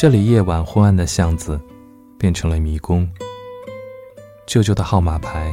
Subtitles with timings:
[0.00, 1.60] 这里夜晚昏暗的巷子
[2.16, 3.10] 变成了迷宫。
[4.46, 5.52] 旧旧的号码牌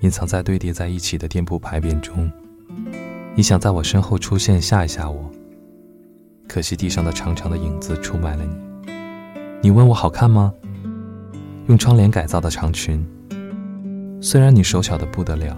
[0.00, 2.28] 隐藏在堆叠在一起的店铺牌匾中。
[3.36, 5.30] 你想在我身后出现吓一吓我，
[6.48, 8.90] 可惜地上的长长的影子出卖了你。
[9.62, 10.52] 你问我好看吗？
[11.68, 13.06] 用窗帘改造的长裙，
[14.20, 15.56] 虽然你手巧的不得了，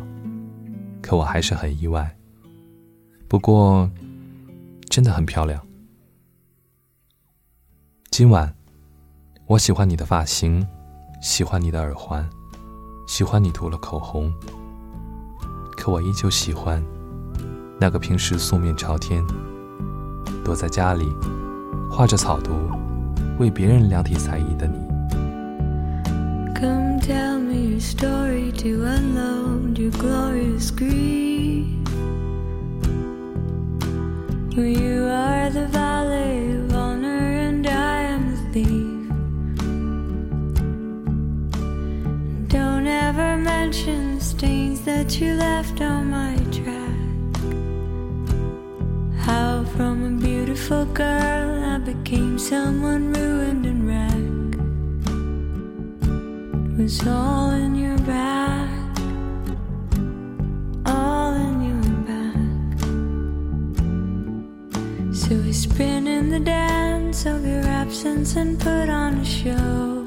[1.00, 2.14] 可我还是很意外。
[3.28, 3.90] 不过，
[4.90, 5.58] 真的很漂亮。
[8.16, 8.54] 今晚，
[9.48, 10.64] 我喜欢你的发型，
[11.20, 12.24] 喜欢你的耳环，
[13.08, 14.32] 喜欢你涂了口红。
[15.76, 16.80] 可我依旧喜欢
[17.80, 19.20] 那个平时素面朝天，
[20.44, 21.08] 躲在家里
[21.90, 22.52] 画着草图，
[23.40, 24.78] 为别人量体裁衣的你。
[26.54, 31.66] Come tell me your story to unload your glorious grief.
[34.56, 36.63] You are the valet
[43.72, 46.98] stains that you left on my track.
[49.18, 54.56] How from a beautiful girl I became someone ruined and wrecked.
[56.78, 58.98] Was all in your back,
[60.84, 62.36] all in your back.
[65.14, 70.03] So we spin in the dance of your absence and put on a show.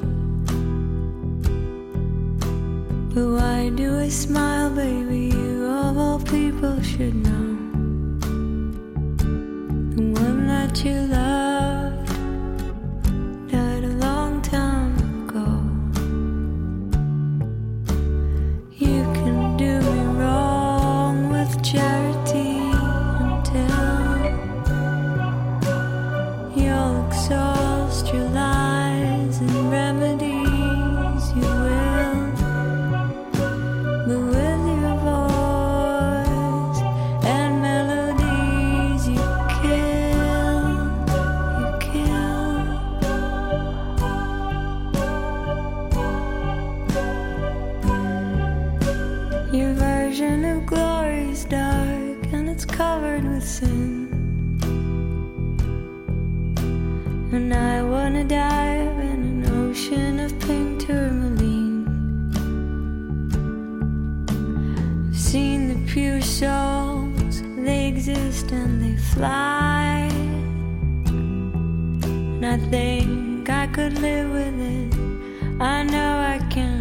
[3.18, 5.34] But why do I smile, baby?
[5.34, 7.48] You of all people should know.
[9.96, 11.17] The one that you loved
[72.50, 74.94] I think I could live with it.
[75.60, 76.77] I know I can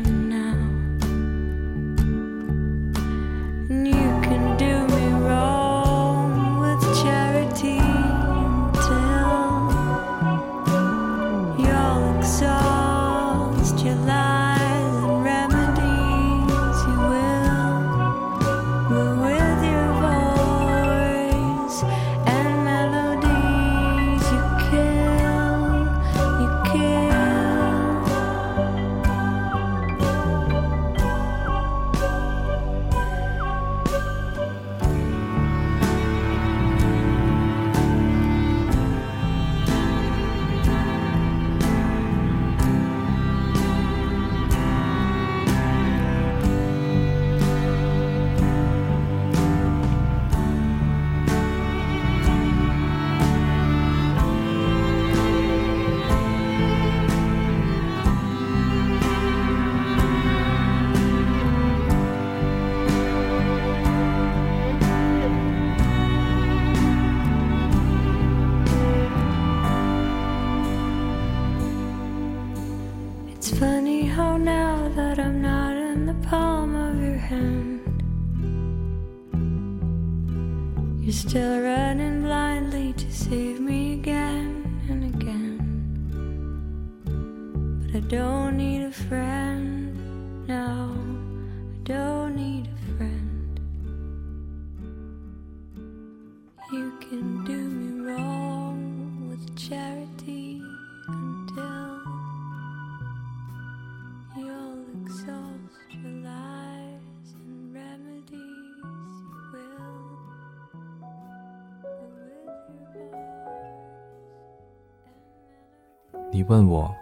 [116.37, 116.95] 你问我，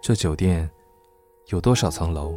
[0.00, 0.68] 这酒店
[1.50, 2.34] 有多少层楼？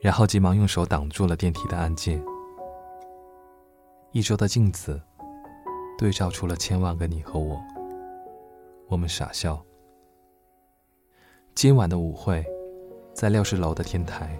[0.00, 2.24] 然后急忙用手挡住了电梯的按键。
[4.12, 5.02] 一周的镜子，
[5.98, 7.60] 对照出了千万个你和我。
[8.86, 9.60] 我们傻笑。
[11.56, 12.46] 今晚的舞会
[13.12, 14.30] 在六十楼的天台，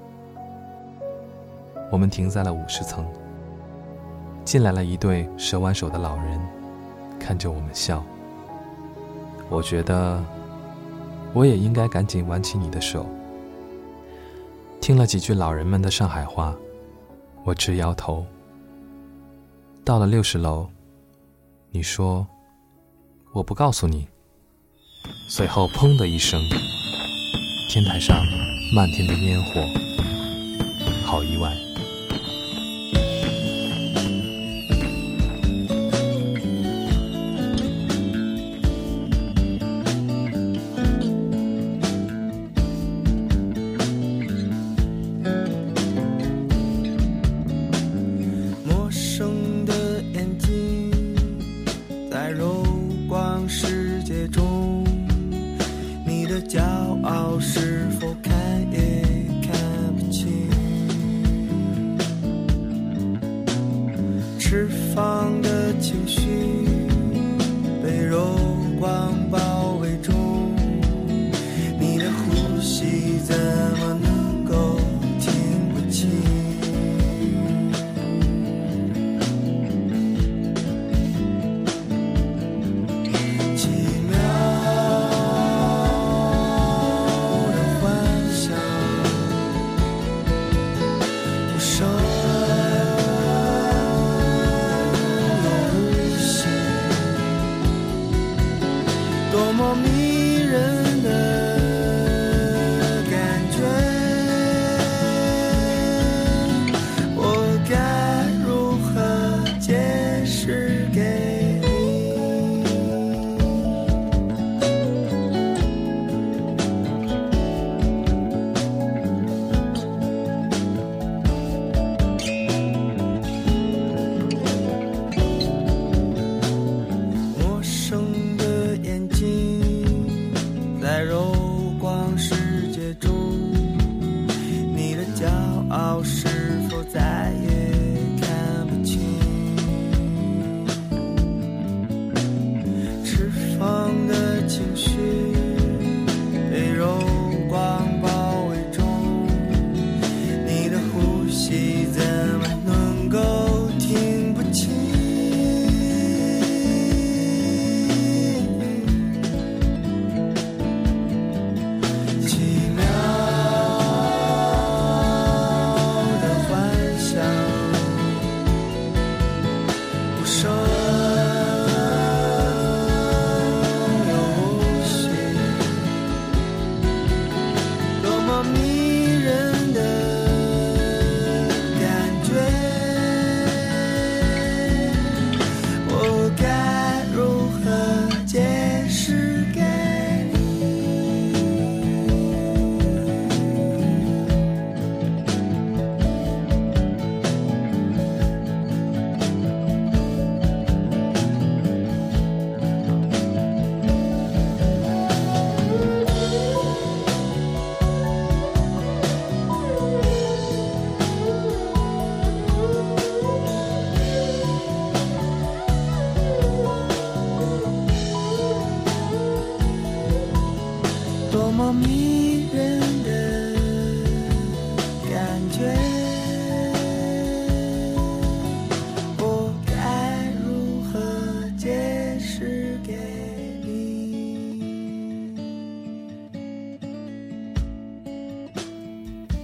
[1.91, 3.05] 我们停在了五十层。
[4.45, 6.41] 进来了一对手挽手的老人，
[7.19, 8.05] 看着我们笑。
[9.53, 10.19] 我觉得
[11.35, 13.07] 我也应该赶紧挽起你的手。
[14.81, 16.57] 听了几句老人们的上海话，
[17.45, 18.25] 我直摇头。
[19.85, 20.67] 到了六十楼，
[21.71, 22.27] 你说
[23.33, 24.09] 我不告诉你。
[25.29, 26.41] 随后砰的一声，
[27.69, 28.25] 天台上
[28.75, 29.61] 漫天的烟火，
[31.05, 31.55] 好意外。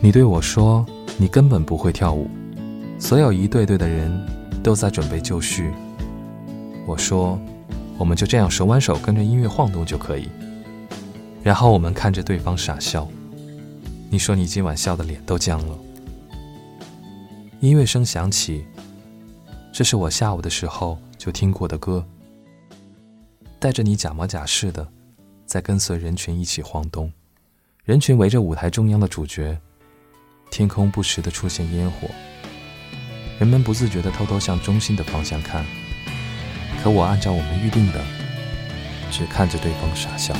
[0.08, 0.86] 你对我说，
[1.18, 2.30] 你根本不会跳舞，
[2.98, 4.10] 所有一对对的人
[4.62, 5.70] 都在准备就绪。
[6.86, 7.38] 我说，
[7.98, 10.30] 我们就这样手挽手跟着音乐晃动就可以。
[11.42, 13.06] 然后我们看着对方傻笑。
[14.08, 15.78] 你说你今晚笑的脸都僵了。
[17.60, 18.64] 音乐声响起，
[19.70, 22.02] 这是我下午的时候就听过的歌。
[23.58, 24.88] 带着你假模假式的，
[25.44, 27.12] 在跟随人群一起晃动，
[27.84, 29.60] 人群围着舞台中央的主角，
[30.50, 32.08] 天空不时的出现烟火，
[33.38, 35.64] 人们不自觉的偷偷向中心的方向看。
[36.82, 38.00] 可我按照我们预定的，
[39.10, 40.34] 只看着对方傻笑。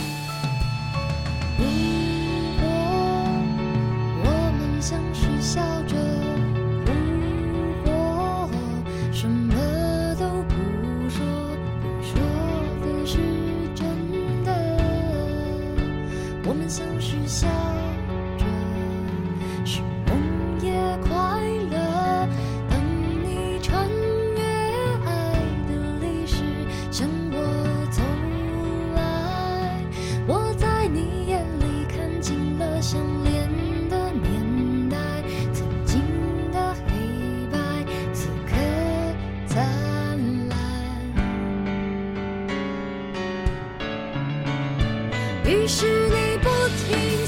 [45.49, 47.27] 于是你不停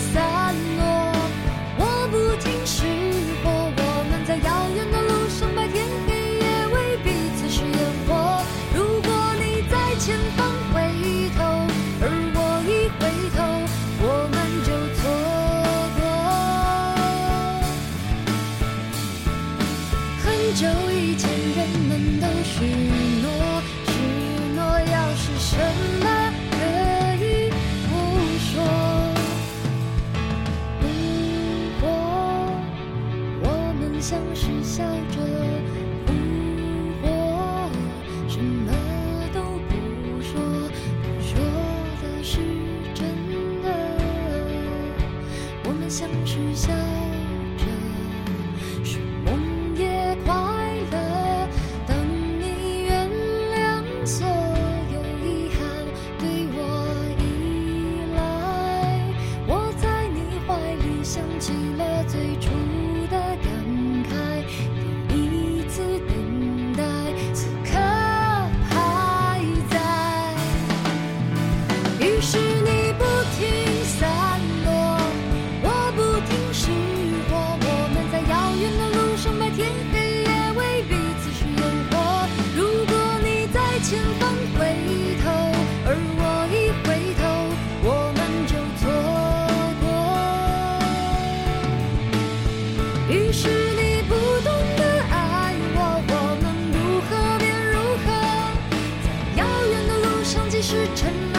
[100.70, 101.29] 是真。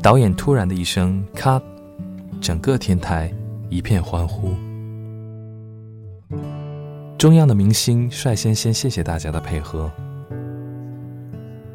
[0.00, 1.60] 导演突然的一声“咔”，
[2.40, 3.32] 整个天台
[3.68, 4.54] 一片欢呼。
[7.18, 9.90] 中央的明星率先先谢谢大家的配合，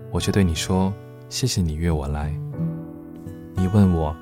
[0.09, 0.93] 我却对你说
[1.27, 2.33] ：“谢谢你约我来。”
[3.55, 4.15] 你问我，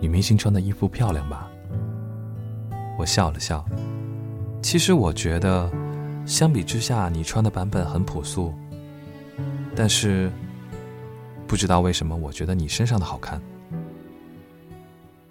[0.00, 1.48] 女明星穿的衣服漂亮吧？
[2.98, 3.64] 我笑了笑。
[4.60, 5.70] 其实我觉得，
[6.26, 8.52] 相比之下，你穿的版本很朴素，
[9.76, 10.28] 但是。
[11.48, 13.40] 不知道为什么，我觉得你身上的好看，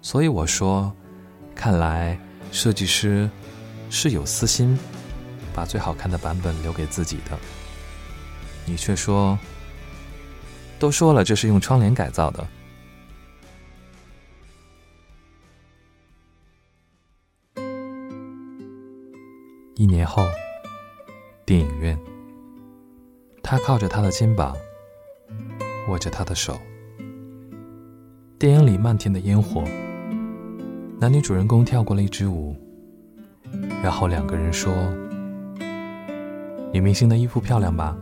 [0.02, 0.92] 所以我说，
[1.54, 2.18] 看来
[2.50, 3.30] 设计师
[3.88, 4.76] 是有私心，
[5.54, 7.38] 把最好看的版本留给自己的。
[8.66, 9.38] 你却说，
[10.78, 12.46] 都说了这是用窗帘改造的。
[19.76, 20.26] 一年后，
[21.46, 21.96] 电影院，
[23.40, 24.56] 他靠着他的肩膀。
[25.88, 26.60] 握着他的手，
[28.38, 29.64] 电影里漫天的烟火，
[31.00, 32.54] 男女主人公跳过了一支舞，
[33.82, 34.70] 然后两个人说
[36.72, 37.96] ：“女明星的衣服漂亮吧？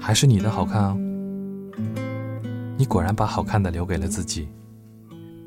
[0.00, 0.96] 还是你的好看啊？
[2.78, 4.48] 你果然把好看的留给了自己。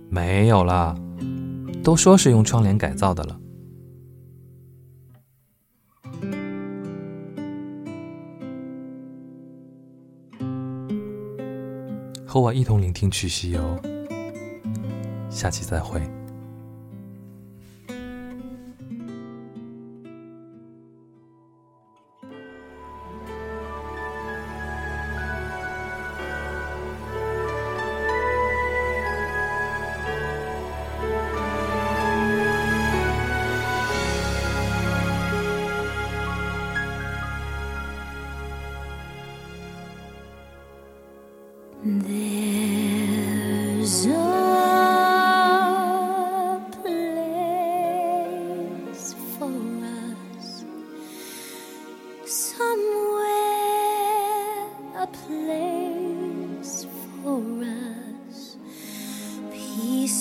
[0.09, 0.95] 没有了，
[1.83, 3.39] 都说是用窗帘改造的了。”
[12.37, 13.59] 和我一同聆听《去西游》，
[15.31, 16.16] 下期再会。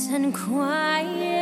[0.08, 1.35] And quiet